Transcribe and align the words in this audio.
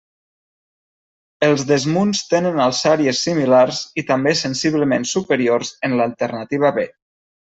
Els 1.47 1.65
desmunts 1.71 2.21
tenen 2.31 2.57
alçàries 2.63 3.21
similars 3.27 3.83
i 4.03 4.07
també 4.13 4.35
sensiblement 4.41 5.07
superiors 5.13 5.73
en 5.89 5.97
l'alternativa 6.01 6.73
B. 6.81 6.89